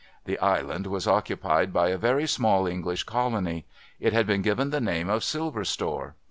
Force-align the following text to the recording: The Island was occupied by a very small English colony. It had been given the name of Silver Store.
The 0.25 0.39
Island 0.39 0.87
was 0.87 1.05
occupied 1.07 1.71
by 1.71 1.89
a 1.89 1.97
very 1.99 2.25
small 2.25 2.65
English 2.65 3.03
colony. 3.03 3.65
It 3.99 4.13
had 4.13 4.25
been 4.25 4.41
given 4.41 4.71
the 4.71 4.81
name 4.81 5.11
of 5.11 5.23
Silver 5.23 5.63
Store. 5.63 6.15